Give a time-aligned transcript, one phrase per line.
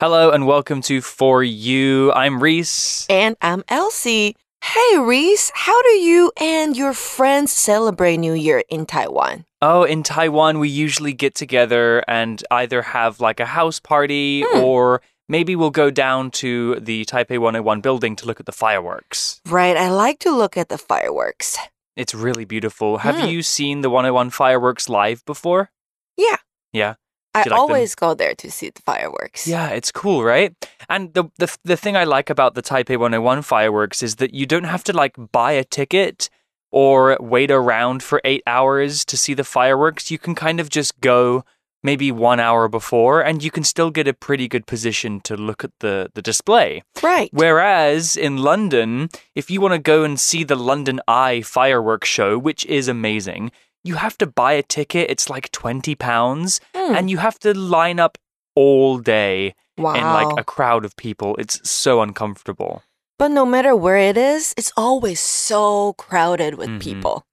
[0.00, 2.12] Hello and welcome to For You.
[2.12, 3.06] I'm Reese.
[3.08, 4.36] And I'm Elsie.
[4.62, 9.46] Hey, Reese, how do you and your friends celebrate New Year in Taiwan?
[9.62, 14.58] Oh, in Taiwan, we usually get together and either have like a house party Hmm.
[14.60, 19.40] or maybe we'll go down to the Taipei 101 building to look at the fireworks.
[19.46, 21.56] Right, I like to look at the fireworks.
[21.96, 22.98] It's really beautiful.
[22.98, 23.26] Have Hmm.
[23.28, 25.70] you seen the 101 fireworks live before?
[26.18, 26.36] Yeah.
[26.72, 26.94] Yeah.
[27.36, 27.58] I like them?
[27.58, 29.46] always go there to see the fireworks.
[29.46, 30.54] Yeah, it's cool, right?
[30.88, 34.46] And the, the the thing I like about the Taipei 101 fireworks is that you
[34.46, 36.30] don't have to like buy a ticket
[36.70, 40.10] or wait around for 8 hours to see the fireworks.
[40.10, 41.44] You can kind of just go
[41.82, 45.62] maybe 1 hour before and you can still get a pretty good position to look
[45.62, 46.82] at the the display.
[47.02, 47.30] Right.
[47.32, 52.38] Whereas in London, if you want to go and see the London Eye fireworks show,
[52.38, 53.52] which is amazing,
[53.86, 55.10] you have to buy a ticket.
[55.10, 56.94] It's like 20 pounds Hmm.
[56.96, 58.18] and you have to line up
[58.54, 59.94] all day wow.
[59.94, 61.36] in like a crowd of people.
[61.38, 62.82] It's so uncomfortable.
[63.18, 66.82] but no matter where it is, it's always so crowded with Mhm.
[66.82, 67.24] people.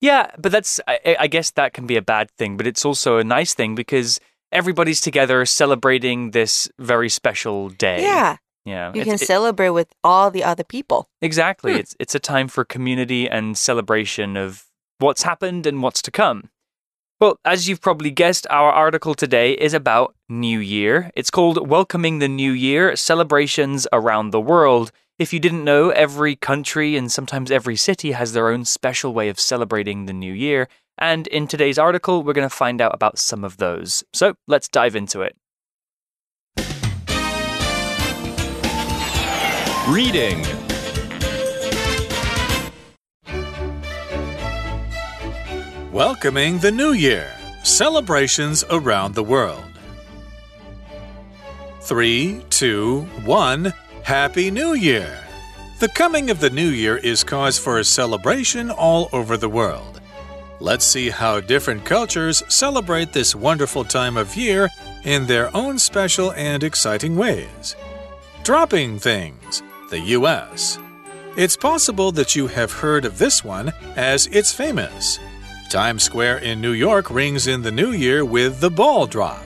[0.00, 3.18] Yeah, but that's, I, I guess that can be a bad thing, but it's also
[3.18, 4.18] a nice thing because
[4.50, 8.00] everybody's together celebrating this very special day.
[8.00, 8.92] Yeah, Yeah.
[8.94, 11.00] you can it- celebrate with all the other people.
[11.20, 11.72] exactly.
[11.72, 11.80] Hmm.
[11.80, 14.64] It's, it's a time for community and celebration of
[14.98, 16.50] what's happened and what's to come.
[17.20, 21.10] Well, as you've probably guessed, our article today is about New Year.
[21.14, 24.92] It's called Welcoming the New Year Celebrations Around the World.
[25.18, 29.30] If you didn't know, every country and sometimes every city has their own special way
[29.30, 30.68] of celebrating the New Year.
[30.98, 34.04] And in today's article, we're going to find out about some of those.
[34.12, 35.36] So let's dive into it.
[39.88, 40.44] Reading.
[45.96, 47.32] Welcoming the New Year.
[47.62, 49.64] Celebrations around the world.
[51.80, 53.72] Three, two, one.
[54.02, 55.24] Happy New Year!
[55.80, 60.02] The coming of the New Year is cause for a celebration all over the world.
[60.60, 64.68] Let's see how different cultures celebrate this wonderful time of year
[65.04, 67.74] in their own special and exciting ways.
[68.42, 70.78] Dropping things, the U.S.
[71.38, 75.18] It's possible that you have heard of this one as it's famous.
[75.68, 79.44] Times Square in New York rings in the new year with the ball drop.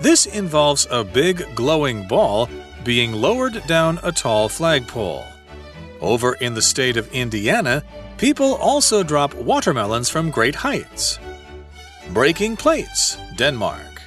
[0.00, 2.48] This involves a big glowing ball
[2.84, 5.24] being lowered down a tall flagpole.
[6.00, 7.82] Over in the state of Indiana,
[8.18, 11.18] people also drop watermelons from great heights.
[12.12, 14.02] Breaking plates, Denmark.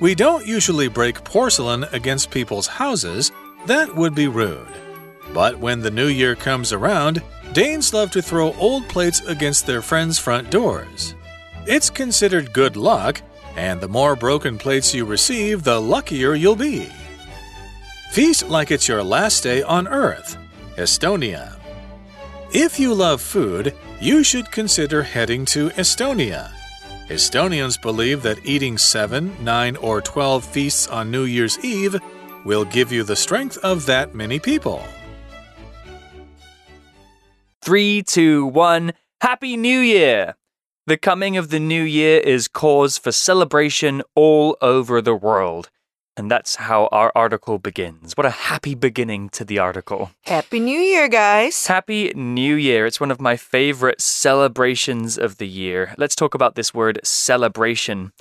[0.00, 3.32] We don't usually break porcelain against people's houses,
[3.66, 4.68] that would be rude.
[5.34, 7.22] But when the new year comes around,
[7.56, 11.14] Danes love to throw old plates against their friends' front doors.
[11.66, 13.22] It's considered good luck,
[13.56, 16.90] and the more broken plates you receive, the luckier you'll be.
[18.10, 20.36] Feast like it's your last day on Earth,
[20.76, 21.56] Estonia.
[22.52, 26.50] If you love food, you should consider heading to Estonia.
[27.08, 31.96] Estonians believe that eating 7, 9, or 12 feasts on New Year's Eve
[32.44, 34.84] will give you the strength of that many people.
[37.66, 38.92] Three, two, one.
[39.20, 40.36] Happy New Year!
[40.86, 45.68] The coming of the new year is cause for celebration all over the world.
[46.16, 48.12] And that's how our article begins.
[48.16, 50.12] What a happy beginning to the article.
[50.22, 51.66] Happy New Year, guys.
[51.66, 52.86] Happy New Year.
[52.86, 55.92] It's one of my favorite celebrations of the year.
[55.98, 58.12] Let's talk about this word celebration.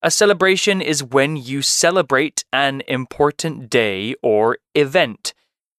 [0.00, 5.34] A celebration is when you celebrate an important day or event.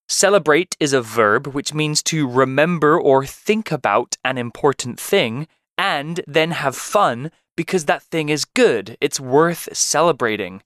[0.08, 6.22] Celebrate is a verb which means to remember or think about an important thing and
[6.28, 8.98] then have fun because that thing is good.
[9.02, 10.62] It's worth celebrating.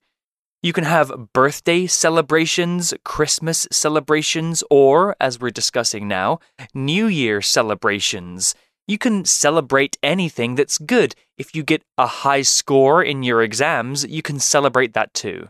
[0.62, 6.38] You can have birthday celebrations, Christmas celebrations, or, as we're discussing now,
[6.74, 8.54] New Year celebrations.
[8.86, 11.14] You can celebrate anything that's good.
[11.38, 15.48] If you get a high score in your exams, you can celebrate that too.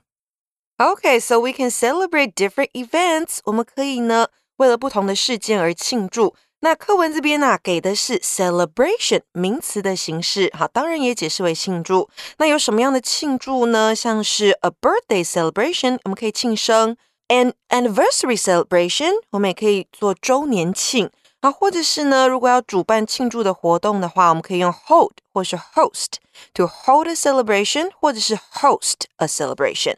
[0.79, 3.40] Okay, so we can celebrate different events.
[3.46, 4.28] 我们可以呢，
[4.58, 6.35] 为了不同的事件而庆祝。
[6.61, 12.09] 那课文这边呢、给的是 celebration 名词的形式，好，当然也解释为庆祝。
[12.40, 13.96] 那有什么样的庆祝呢？
[13.96, 16.96] 像是 a birthday celebration，我们可以庆生；
[17.28, 21.11] an anniversary celebration，我们也可以做周年庆。
[21.41, 26.14] 啊，或者是呢，如果要主办庆祝的活动的话，我们可以用 hold 或是 host
[26.53, 29.96] to hold a celebration，或者是 host a celebration。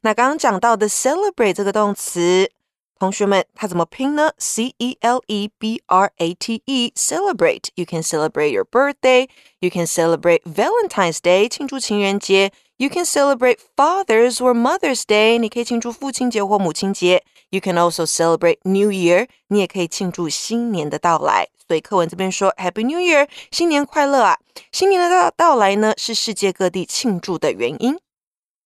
[0.00, 2.50] 那刚刚讲到的 celebrate 这个动词，
[2.98, 4.32] 同学们它怎么拼呢？
[4.36, 7.68] C E L E B R A T E celebrate.
[7.76, 9.28] You can celebrate your birthday.
[9.60, 12.52] You can celebrate Valentine's Day 庆祝情人节。
[12.76, 17.22] You can celebrate Father's or Mother's Day，你可以庆祝父亲节或母亲节。
[17.50, 21.48] You can also celebrate New Year，你也可以庆祝新年的到来。
[21.66, 24.38] 所以课文这边说 Happy New Year，新年快乐啊！
[24.72, 27.98] 新年的到到来呢，是世界各地庆祝的原因。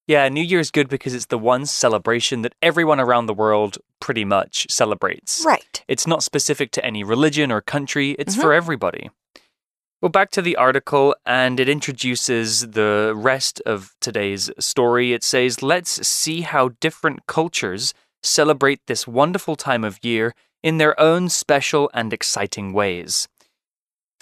[0.06, 3.78] Yeah, New Year is good because it's the one celebration that everyone around the world
[4.00, 5.42] pretty much celebrates.
[5.44, 5.82] Right.
[5.88, 8.42] It's not specific to any religion or country, it's Mm-hmm.
[8.42, 9.10] for everybody.
[10.01, 15.11] Well, back to the article, and it introduces the rest of today's story.
[15.11, 17.93] It says, Let's see how different cultures
[18.23, 23.27] celebrate this wonderful time of year in their own special and exciting ways.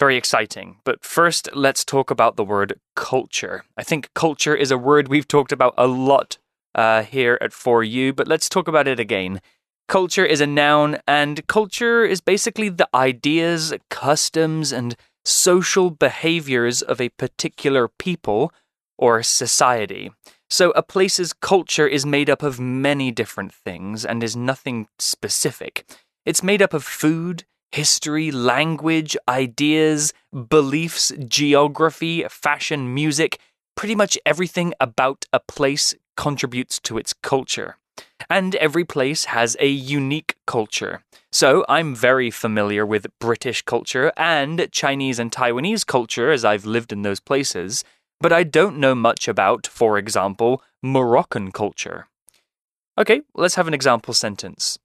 [0.00, 0.78] Very exciting.
[0.82, 3.64] But first, let's talk about the word culture.
[3.76, 6.38] I think culture is a word we've talked about a lot
[6.74, 9.40] uh, here at 4U, but let's talk about it again.
[9.86, 14.96] Culture is a noun, and culture is basically the ideas, customs, and
[15.28, 18.52] social behaviors of a particular people
[18.96, 20.10] or society.
[20.50, 25.84] So, a place's culture is made up of many different things and is nothing specific.
[26.24, 30.14] It's made up of food, history, language, ideas,
[30.48, 33.38] beliefs, geography, fashion, music.
[33.76, 37.76] Pretty much everything about a place contributes to its culture
[38.29, 41.03] And every place has a unique culture.
[41.31, 46.91] So I'm very familiar with British culture and Chinese and Taiwanese culture as I've lived
[46.91, 47.83] in those places,
[48.21, 52.07] but I don't know much about, for example, Moroccan culture.
[52.97, 54.77] Okay, let's have an example sentence.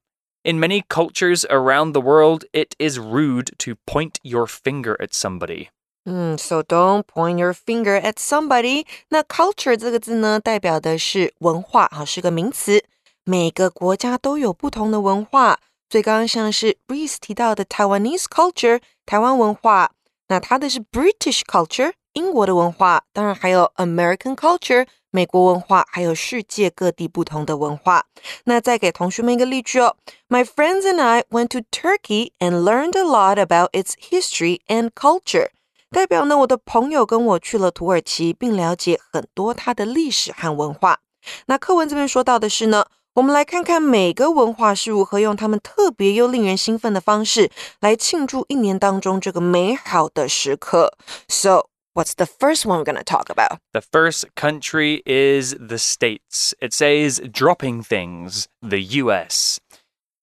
[0.45, 5.69] In many cultures around the world, it is rude to point your finger at somebody.
[6.07, 8.87] 嗯，So don't point your finger at somebody。
[9.11, 12.83] 那 culture 这个字呢，代表的是文化，哈，是个名词。
[13.24, 15.60] 每个国家都有不同的文化。
[15.90, 19.92] 所以刚刚像是 Breeze 提到的 Taiwanese culture，台湾文化，
[20.28, 28.06] 那它的是 British culture，英国的文化，当然还有 American culture，美国文化，还有世界各地不同的文化。
[28.46, 29.96] 那再给同学们一个例句哦
[30.28, 35.50] ，My friends and I went to Turkey and learned a lot about its history and culture。
[35.92, 41.02] 代表呢，我的朋友跟我去了土耳其，并了解很多它的历史和文化。
[41.46, 47.51] 那课文这边说到的是呢，我们来看看每个文化是如何用他们特别又令人兴奋的方式
[47.81, 50.97] 来庆祝一年当中这个美好的时刻。
[51.29, 53.59] So what's the first one we're going to talk about?
[53.73, 56.55] The first country is the States.
[56.61, 59.59] It says dropping things, the US.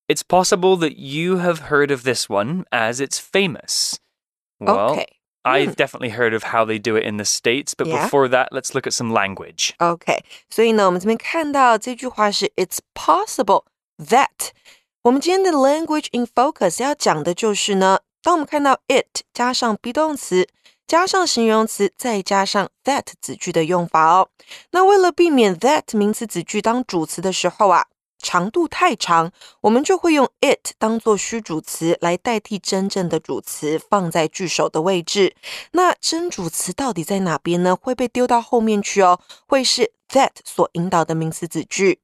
[0.07, 3.99] It's possible that you have heard of this one as it's famous.
[4.59, 5.07] Well, okay.
[5.43, 8.07] I've definitely heard of how they do it in the States, but Yeah.
[8.07, 9.73] before that, let's look at some language.
[9.77, 13.65] OK，所以呢，我们这边看到这句话是 "It's possible
[13.99, 14.49] that"。
[15.03, 20.47] 我们今天的 language in focus 要讲的就是呢，当我们看到 it 加上 be 动词，
[20.87, 24.29] 加上形容词，再加上 that 子句的用法哦。
[24.71, 27.85] 那为了避免 that 名词子句当主词的时候啊，
[28.22, 29.32] 长度太长，
[29.62, 35.34] 我们就会用 it 当做虚主词来代替真正的主词，放在句首的位置。
[35.72, 37.74] 那真主词到底在哪边呢？
[37.74, 42.00] 会被丢到后面去哦，会是 that 所引导的名词子句。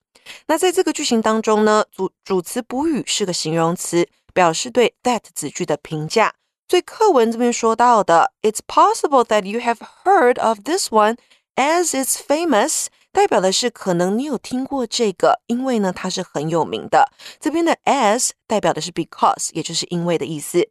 [0.47, 6.35] 那在这个句型当中呢，主主词补语是个形容词，表示对 that 子句的评价。
[6.69, 11.17] 所以课文这边说到的，It's possible that you have heard of this one
[11.55, 17.12] as it's famous，代表的是可能你有听过这个，因为呢它是很有名的。
[17.40, 20.70] 这边的 as 代表的是 because，也就是因为的意思。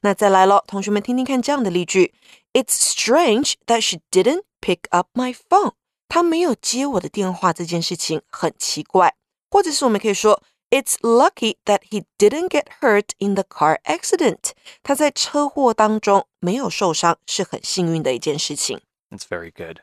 [0.00, 2.14] 那再来咯，同学们听听看这样的例句：
[2.52, 5.72] It's strange that she didn't pick up my phone。
[6.08, 9.14] 她没有接我的电话这件事情很奇怪。
[9.50, 14.50] 或者是我们可以说，It's lucky that he didn't get hurt in the car accident。
[14.82, 18.80] 他在车祸当中没有受伤，是很幸运的一件事情。
[19.10, 19.78] That's very good.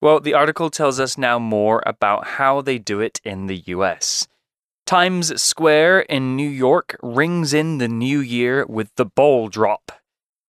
[0.00, 4.26] Well, the article tells us now more about how they do it in the US.
[4.86, 9.92] Times Square in New York rings in the new year with the ball drop.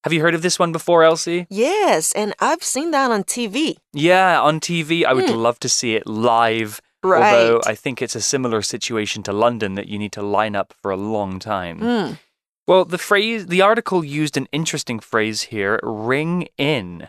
[0.03, 1.46] Have you heard of this one before, Elsie?
[1.50, 3.75] Yes, and I've seen that on TV.
[3.93, 5.05] Yeah, on TV.
[5.05, 6.81] I would love to see it live.
[7.03, 7.34] Right.
[7.34, 10.74] Although I think it's a similar situation to London that you need to line up
[10.81, 11.79] for a long time.
[11.79, 12.20] Mm.
[12.67, 17.08] Well, the phrase, the article used an interesting phrase here ring in.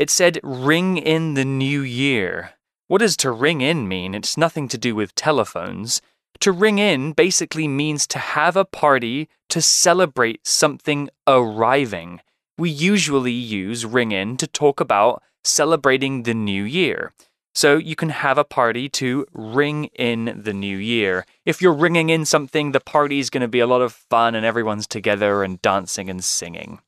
[0.00, 2.52] It said ring in the new year.
[2.88, 4.14] What does to ring in mean?
[4.14, 6.00] It's nothing to do with telephones.
[6.38, 12.22] To ring in basically means to have a party to celebrate something arriving.
[12.56, 17.12] We usually use ring in to talk about celebrating the new year.
[17.54, 21.26] So you can have a party to ring in the new year.
[21.44, 24.46] If you're ringing in something, the party's going to be a lot of fun and
[24.46, 26.80] everyone's together and dancing and singing.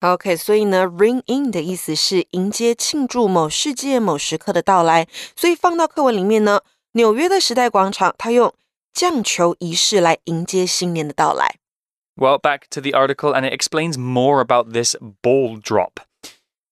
[0.00, 5.08] OK，所以呢，ring in 的意思是迎接、庆祝某事件、某时刻的到来。
[5.34, 6.60] 所以放到课文里面呢，
[6.92, 8.52] 纽约的时代广场，它用
[8.92, 11.56] 降球仪式来迎接新年的到来。
[12.16, 16.02] Well, back to the article, and it explains more about this ball drop.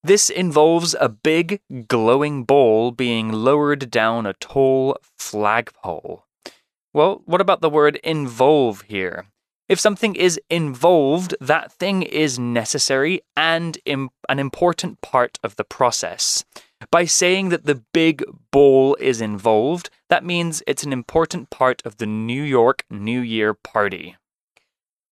[0.05, 6.25] This involves a big, glowing ball being lowered down a tall flagpole.
[6.93, 9.27] Well, what about the word involve here?
[9.69, 15.65] If something is involved, that thing is necessary and Im an important part of the
[15.65, 16.45] process.
[16.91, 21.97] By saying that the big ball is involved, that means it's an important part of
[21.99, 24.17] the New York New Year party.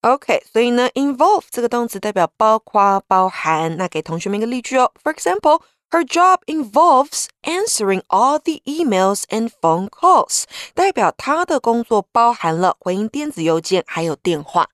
[0.02, 3.78] OK，所以呢，involve 这个动词代表包括、包含。
[3.78, 4.92] 那给同学们一个例句哦。
[5.04, 5.62] For example,
[5.92, 10.46] her job involves answering all the emails and phone calls。
[10.74, 14.70] 代表她的工作包含了回应电子邮件还有电话。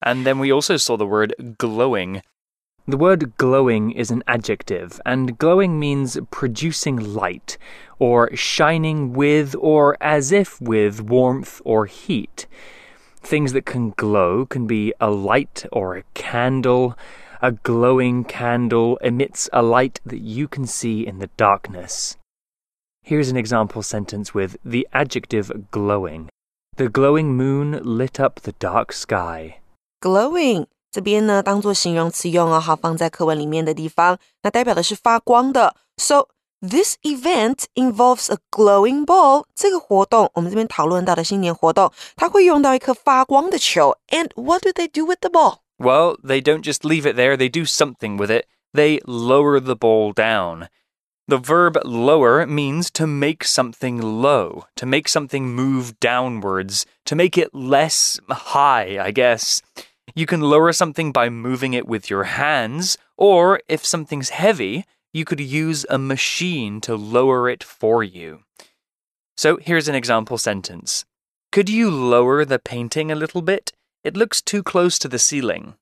[0.00, 2.22] And then we also saw the word glowing.
[2.88, 7.56] The word glowing is an adjective, and glowing means producing light,
[8.00, 12.48] or shining with, or as if with warmth or heat.
[13.22, 16.98] Things that can glow can be a light or a candle.
[17.40, 22.14] A glowing candle emits a light that you can see in the darkness.
[23.04, 26.28] Here's an example sentence with the adjective glowing.
[26.76, 29.60] The glowing moon lit up the dark sky.
[30.00, 35.74] Glowing 这边呢，当做形容词用哦，好放在课文里面的地方，那代表的是发光的。
[35.96, 36.28] So
[36.62, 39.46] This event involves a glowing ball。
[39.52, 43.98] 这个活动，我们这边讨论到的新年活动，它会用到一颗发光的球。
[44.10, 45.56] And what do they do with the ball?
[45.79, 48.47] Well, they don't just leave it there, they do something with it.
[48.73, 50.69] They lower the ball down.
[51.27, 57.37] The verb lower means to make something low, to make something move downwards, to make
[57.37, 59.61] it less high, I guess.
[60.15, 65.25] You can lower something by moving it with your hands, or if something's heavy, you
[65.25, 68.43] could use a machine to lower it for you.
[69.35, 71.03] So here's an example sentence
[71.51, 73.73] Could you lower the painting a little bit?
[74.06, 75.74] It looks too close to the ceiling.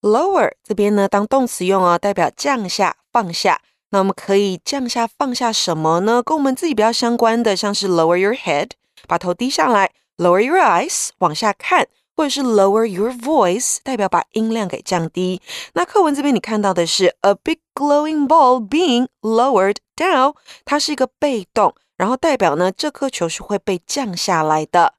[0.00, 3.60] Lower 这边呢当动词用哦，代表降下、放下。
[3.90, 6.22] 那我们可以降下、放下什么呢？
[6.22, 8.70] 跟我们自己比较相关的，像是 lower your head，
[9.06, 11.88] 把头低下来；lower your eyes，往下看。
[12.16, 15.40] 或者是 lower your voice，代表把音量给降低。
[15.74, 24.94] 那课文这边你看到的是 a big glowing ball being lowered down，它是一个被动，然后代表呢这颗球是会被降下来的。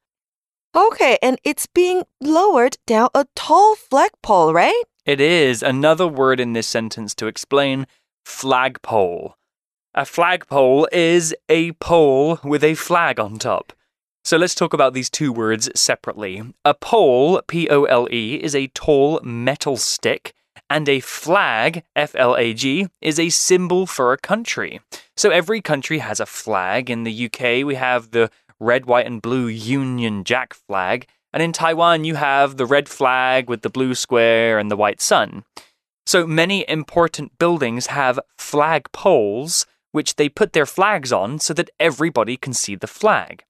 [0.77, 4.83] Okay, and it's being lowered down a tall flagpole, right?
[5.07, 7.87] It is another word in this sentence to explain
[8.25, 9.37] flagpole.
[9.95, 13.73] A flagpole is a pole with a flag on top.
[14.25, 16.43] So let's talk about these two words separately.
[16.65, 20.35] A pole, P O L E, is a tall metal stick,
[20.69, 24.81] and a flag, F L A G, is a symbol for a country.
[25.17, 26.91] So every country has a flag.
[26.91, 28.31] In the UK, we have the
[28.64, 31.08] red, white, and blue Union Jack flag.
[31.32, 35.00] And in Taiwan, you have the red flag with the blue square and the white
[35.00, 35.44] sun.
[36.06, 41.70] So many important buildings have flag poles, which they put their flags on so that
[41.80, 43.44] everybody can see the flag.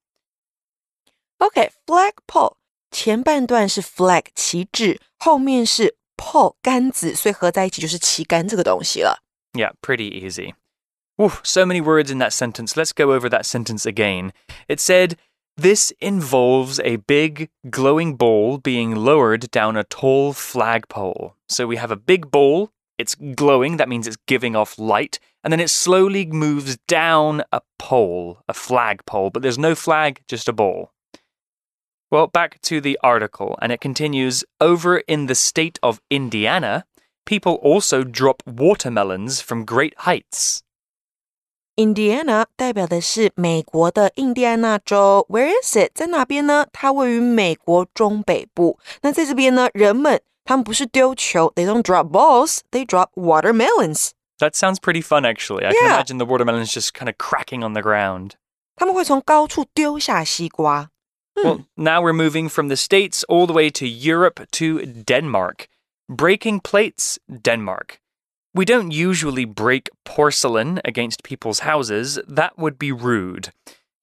[1.38, 2.58] OK，flag pole
[2.92, 9.24] 前半段是 flag 旗帜，后面是 pole 杆子，所以合在一起就是旗杆这个东西了。
[9.54, 10.54] Yeah, pretty easy.
[11.21, 12.77] Oof, so many words in that sentence.
[12.77, 14.33] Let's go over that sentence again.
[14.69, 15.17] It said,
[15.57, 21.37] This involves a big, glowing ball being lowered down a tall flagpole.
[21.49, 25.53] So we have a big ball, it's glowing, that means it's giving off light, and
[25.53, 30.53] then it slowly moves down a pole, a flagpole, but there's no flag, just a
[30.53, 30.91] ball.
[32.11, 36.87] Well, back to the article, and it continues Over in the state of Indiana,
[37.25, 40.64] people also drop watermelons from great heights.
[41.76, 45.26] Indiana 代表的是美国的印第安纳州。
[45.30, 45.92] Where is it？
[45.96, 46.68] 在哪边呢？
[46.74, 48.78] 它位于美国中北部。
[49.02, 55.66] 那在这边呢，人们他们不是丢球，they don't drop balls，they drop watermelons。That sounds pretty fun, actually.
[55.66, 55.80] I yeah.
[55.80, 58.32] can imagine the watermelons just kind of cracking on the ground.
[58.76, 60.90] 他们会从高处丢下西瓜。
[61.36, 61.64] well, hmm.
[61.76, 65.68] now we're moving from the States all the way to Europe to Denmark.
[66.08, 68.00] Breaking plates, Denmark.
[68.55, 72.21] We don't usually break porcelain against people's houses.
[72.29, 73.51] That would be rude.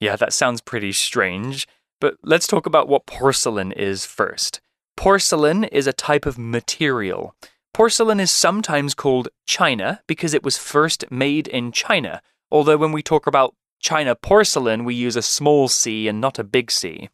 [0.02, 1.70] Yeah, that sounds pretty strange.
[2.02, 4.60] But let's talk about what porcelain is first.
[4.98, 7.34] Porcelain is a type of material.
[7.74, 13.02] Porcelain is sometimes called china because it was first made in China, although when we
[13.02, 17.10] talk about China porcelain, we use a small c and not a big C.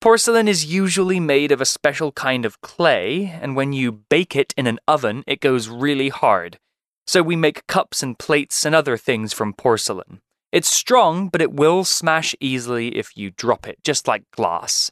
[0.00, 4.52] Porcelain is usually made of a special kind of clay, and when you bake it
[4.56, 6.58] in an oven, it goes really hard.
[7.06, 10.20] So we make cups and plates and other things from porcelain.
[10.50, 14.90] It's strong, but it will smash easily if you drop it, just like glass.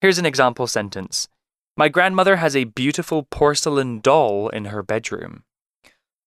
[0.00, 1.28] Here's an example sentence
[1.76, 5.44] My grandmother has a beautiful porcelain doll in her bedroom.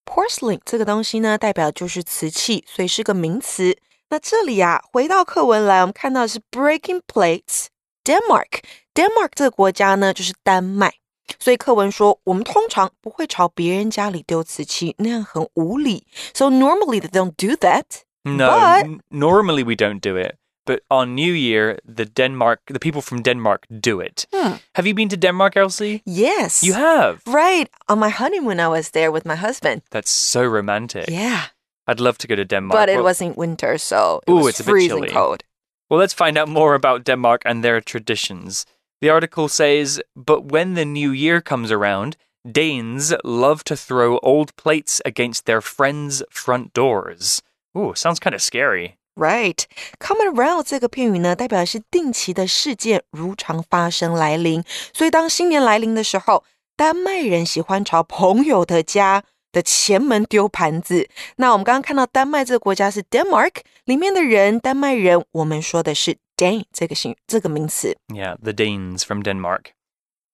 [0.05, 3.77] Porcelain 这个东西呢，代表就是瓷器，所以是个名词。
[4.10, 7.67] 那这里啊，回到课文来，我们看到的是 breaking plates。
[8.07, 8.62] Denmark
[8.93, 10.93] Denmark 这个国家呢，就是丹麦。
[11.39, 16.05] 所以课文说，我们通常不会朝别人家里丢瓷器，那样很无理。
[16.33, 18.03] So normally they don't do that.
[18.24, 20.36] No, But- n- normally we don't do it.
[20.65, 24.25] But on New Year, the Denmark, the people from Denmark do it.
[24.31, 24.60] Hmm.
[24.75, 26.01] Have you been to Denmark, Elsie?
[26.05, 26.63] Yes.
[26.63, 27.19] You have.
[27.25, 27.67] Right.
[27.89, 29.81] On my honeymoon, I was there with my husband.
[29.91, 31.10] That's so romantic.
[31.10, 31.48] Yeah.
[31.86, 32.79] I'd love to go to Denmark.
[32.79, 35.12] But it Well- wasn't winter, so it Ooh, was it's a bit freezing chilly.
[35.12, 35.43] cold.
[35.89, 38.65] Well, let's find out more about Denmark and their traditions.
[39.01, 44.55] The article says, But when the new year comes around, Danes love to throw old
[44.55, 47.41] plates against their friends' front doors.
[47.77, 48.98] Ooh, sounds kind of scary.
[49.15, 49.65] Right.
[50.00, 54.63] Come around 这个片语呢，代表的是定期的事件如常发生来临。
[54.93, 56.43] 所以当新年来临的时候，
[56.75, 61.07] 丹麦人喜欢朝朋友的家 的前门丢盘子。
[61.38, 67.95] 那我们刚刚看到丹麦这个国家是 Denmark，里面的人，丹麦人，我们说的是 Dane 这个形这个名词。
[68.07, 69.74] Yeah, the Danes from Denmark.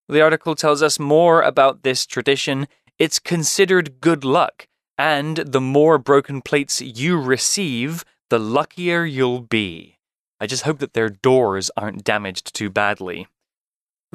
[0.07, 2.67] The article tells us more about this tradition.
[2.97, 9.97] It's considered good luck, and the more broken plates you receive, the luckier you'll be.
[10.39, 13.27] I just hope that their doors aren't damaged too badly.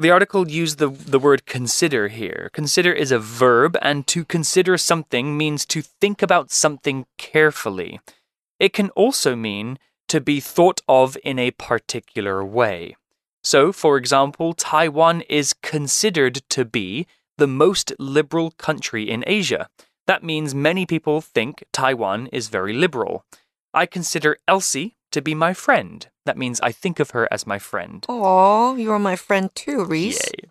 [0.00, 2.48] The article used the, the word consider here.
[2.54, 8.00] Consider is a verb, and to consider something means to think about something carefully.
[8.58, 9.78] It can also mean
[10.08, 12.96] to be thought of in a particular way.
[13.44, 19.68] So, for example, Taiwan is considered to be the most liberal country in Asia.
[20.06, 23.26] That means many people think Taiwan is very liberal.
[23.74, 26.08] I consider Elsie to be my friend.
[26.25, 28.05] That means I think of her as my friend.
[28.07, 30.19] Oh, you're my friend too, Reese.
[30.19, 30.49] Yay.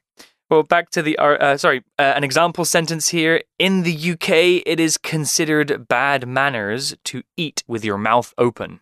[0.51, 3.43] Well, back to the uh, uh, sorry, uh, an example sentence here.
[3.59, 8.81] In the UK, it is considered bad manners to eat with your mouth open.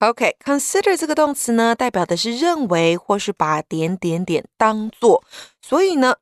[0.00, 5.24] OK，consider、这个动词呢，代表的是认为或是把点点点当做，
[5.62, 6.16] 所以呢，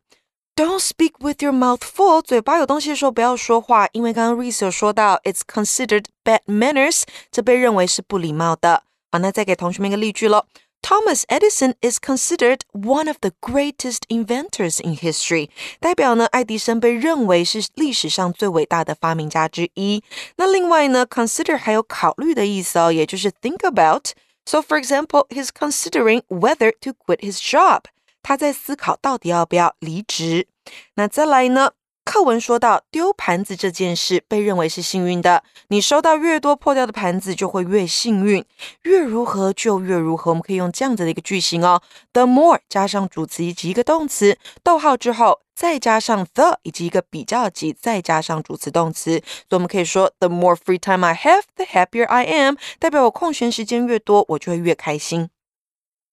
[0.55, 8.85] Don't speak with your mouth full，嘴巴有东西的时候不要说话，因为刚刚 Reese 有说到，it's considered bad manners，这被认为是不礼貌的。
[9.11, 10.45] 好，那再给同学们一个例句喽。
[10.83, 15.49] Thomas Edison is considered one of the greatest inventors in history。
[15.79, 20.03] 代表呢，爱迪生被认为是历史上最伟大的发明家之一。
[20.37, 27.83] 那另外呢，consider 还有考虑的意思哦，也就是 think about。So for example, he's considering whether to quit his job。
[28.25, 30.49] 他在思考到底要不要离职。
[30.95, 31.71] 那再来呢？
[32.07, 38.45] 课文说到丢盘子这件事被认为是幸运的，你收到越多破掉的盘子就会越幸运，
[38.83, 40.33] 越如何就越如何。
[40.33, 41.81] 我们可以用这样子的一个句型哦：
[42.13, 49.13] the more 加上主词以及一个动词，逗号之后再加上 the 以及一个比较级，再加上主词动词。
[49.49, 52.57] 所以我们可以说：the more free time I have, the happier I am。
[52.79, 55.31] 代表我空闲时间越多，我就会越开心。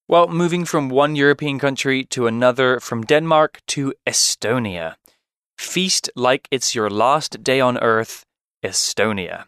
[0.08, 4.94] Well, moving from one European country to another, from Denmark to Estonia.
[5.59, 8.25] Feast like it's your last day on earth,
[8.65, 9.47] Estonia.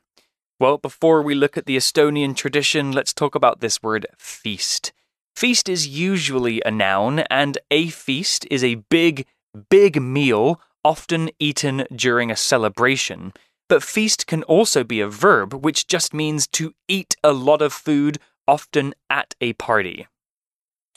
[0.59, 4.93] Well, before we look at the Estonian tradition, let's talk about this word feast.
[5.35, 9.27] Feast is usually a noun, and a feast is a big,
[9.69, 13.35] big meal often eaten during a celebration.
[13.69, 17.73] But feast can also be a verb, which just means to eat a lot of
[17.73, 20.07] food, often at a party.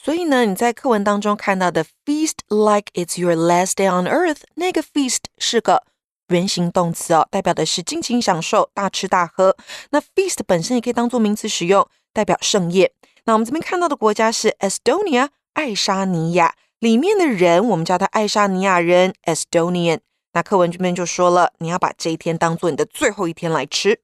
[0.01, 5.83] 所以呢，你在课文当中看到的 feast like it's your last day on earth，那个 feast 是个
[6.27, 9.57] 原形动词哦，代表的是尽情享受、大吃大喝。
[9.89, 12.91] 那 feast 本身也可以当做名词使用，代表盛宴。
[13.25, 20.01] 那我们这边看到的国家是 Estonia，爱沙尼亚，里面的人我们叫他爱沙尼亚人 Estonian。
[20.33, 23.99] 那课文这边就说了，你要把这一天当做你的最后一天来吃。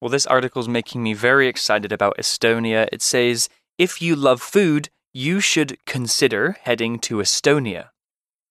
[0.00, 2.86] Well, this article is making me very excited about Estonia.
[2.90, 7.90] It says, if you love food, you should consider heading to Estonia.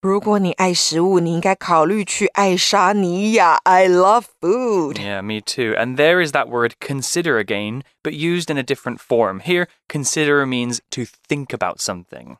[0.02, 3.62] 如果你爱食物，你应该考虑去爱沙尼亚。
[3.63, 4.96] I love food。
[4.96, 5.76] Yeah, me too.
[5.78, 9.39] And there is that word consider again, but used in a different form.
[9.39, 12.38] Here, consider means to think about something.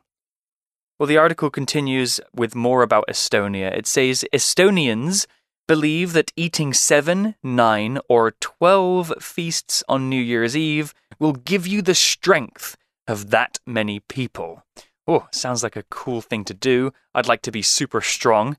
[0.98, 3.74] Well, the article continues with more about Estonia.
[3.74, 5.26] It says Estonians
[5.66, 11.80] believe that eating seven, nine, or twelve feasts on New Year's Eve will give you
[11.80, 12.76] the strength
[13.09, 14.63] of that many people.
[15.07, 16.93] Oh, sounds like a cool thing to do.
[17.15, 18.57] I'd like to be super strong.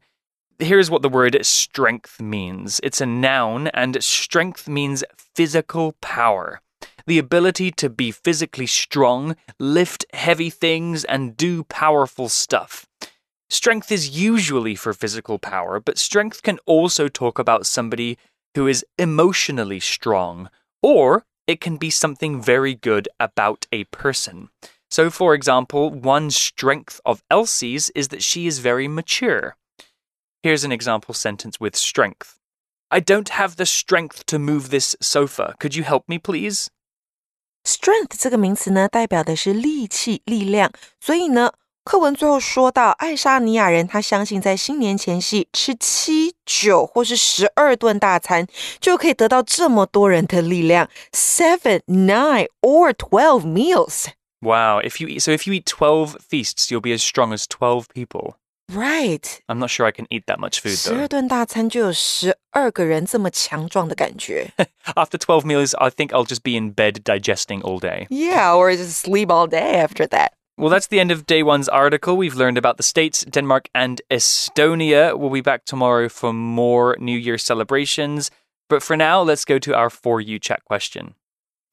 [0.59, 6.61] Here's what the word strength means it's a noun, and strength means physical power.
[7.07, 12.87] The ability to be physically strong, lift heavy things, and do powerful stuff.
[13.49, 18.19] Strength is usually for physical power, but strength can also talk about somebody
[18.55, 20.51] who is emotionally strong,
[20.83, 24.50] or it can be something very good about a person.
[24.90, 29.56] So, for example, one strength of Elsie's is that she is very mature.
[30.42, 32.40] Here's an example sentence with strength.
[32.92, 35.56] I don't have the strength to move this sofa.
[35.60, 36.70] Could you help me, please?
[37.66, 40.72] Strength 这个名词呢，代表的是力气、力量。
[41.02, 41.54] 所以呢，
[41.90, 48.48] 课文最后说到，爱沙尼亚人他相信在新年前夕吃七、九或是十二顿大餐，
[48.80, 50.90] 就可以得到这么多人的力量。
[51.12, 54.08] Seven, nine, or twelve meals.
[54.42, 57.46] Wow, if you eat so if you eat 12 feasts, you'll be as strong as
[57.46, 58.36] 12 people.
[58.68, 59.40] Right.
[59.48, 61.08] I'm not sure I can eat that much food 十二 though.
[61.08, 64.52] 顿大餐就有十二个人这么强壮的感觉。
[64.96, 68.08] After 12 meals, I think I'll just be in bed digesting all day.
[68.10, 70.30] yeah, or just sleep all day after that.
[70.61, 72.19] Well, that's the end of day one's article.
[72.19, 75.19] We've learned about the States, Denmark, and Estonia.
[75.19, 78.31] We'll be back tomorrow for more New Year celebrations.
[78.69, 81.15] But for now, let's go to our For You chat question.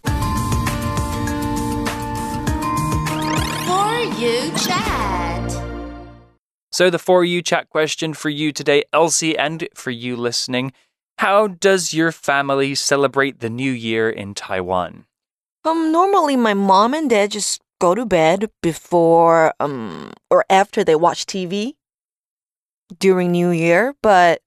[0.05, 0.13] For
[4.15, 5.51] you chat.
[6.71, 10.71] So, the For You chat question for you today, Elsie, and for you listening
[11.17, 15.07] How does your family celebrate the New Year in Taiwan?
[15.65, 20.95] Um, normally my mom and dad just go to bed before um or after they
[20.95, 21.75] watch TV
[22.99, 24.41] during New Year, but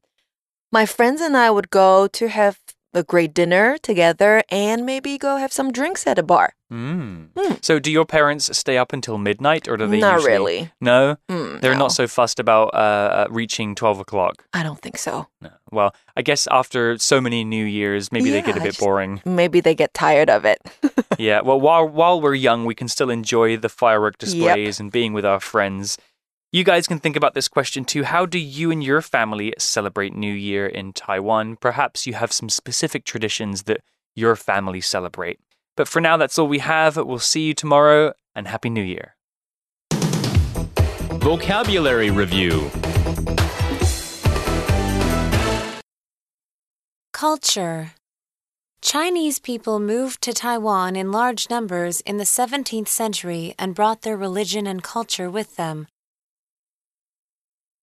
[0.72, 2.58] my friends and I would go to have
[2.94, 6.54] a great dinner together and maybe go have some drinks at a bar.
[6.72, 7.28] Mm.
[7.36, 7.54] Hmm.
[7.62, 9.98] So, do your parents stay up until midnight, or do they?
[9.98, 10.72] Not usually- really.
[10.80, 14.44] No, Mm, they're no, not so fussed about uh, uh, reaching twelve o'clock.
[14.54, 15.26] I don't think so.
[15.40, 15.50] No.
[15.72, 19.20] Well, I guess after so many New Years, maybe they get a bit just- boring.
[19.24, 20.58] Maybe they get tired of it.
[21.18, 21.40] yeah.
[21.40, 25.24] Well, while while we're young, we can still enjoy the firework displays and being with
[25.24, 25.98] our friends.
[26.52, 28.02] You guys can think about this question too.
[28.02, 31.54] How do you and your family celebrate New Year in Taiwan?
[31.54, 33.82] Perhaps you have some specific traditions that
[34.16, 35.38] your family celebrate.
[35.76, 36.96] But for now, that's all we have.
[36.96, 39.14] We'll see you tomorrow and Happy New Year.
[41.20, 42.68] Vocabulary Review
[47.12, 47.92] Culture.
[48.82, 54.16] Chinese people moved to Taiwan in large numbers in the 17th century and brought their
[54.16, 55.86] religion and culture with them.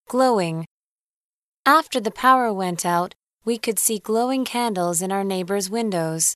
[0.08, 0.64] Glowing.
[1.66, 6.34] After the power went out, we could see glowing candles in our neighbors' windows.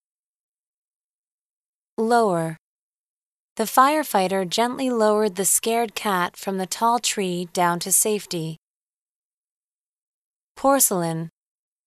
[1.97, 2.59] Lower.
[3.57, 8.59] The firefighter gently lowered the scared cat from the tall tree down to safety.
[10.55, 11.31] Porcelain.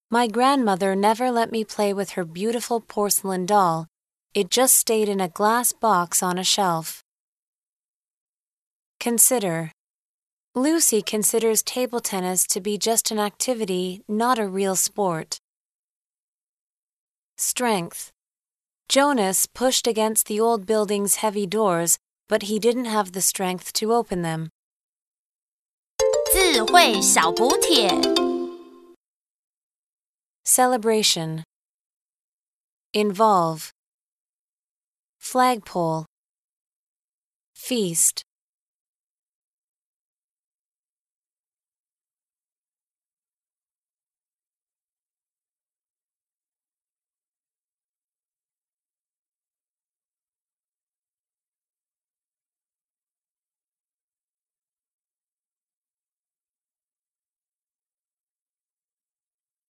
[0.09, 3.85] My grandmother never let me play with her beautiful porcelain doll.
[4.33, 7.03] It just stayed in a glass box on a shelf.
[8.99, 9.71] Consider.
[10.54, 15.38] Lucy considers table tennis to be just an activity, not a real sport.
[17.36, 18.10] Strength.
[18.88, 23.92] Jonas pushed against the old building's heavy doors, but he didn't have the strength to
[23.92, 24.50] open them.
[26.32, 27.88] 智慧小补帖。
[30.44, 31.44] Celebration.
[32.92, 33.70] Involve.
[35.18, 36.06] Flagpole.
[37.54, 38.22] Feast.